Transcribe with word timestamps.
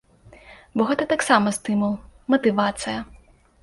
Бо 0.79 0.87
гэта 0.93 1.03
таксама 1.13 1.55
стымул, 1.59 1.93
матывацыя. 2.35 2.99